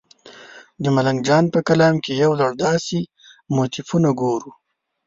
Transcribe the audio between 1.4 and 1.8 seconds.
په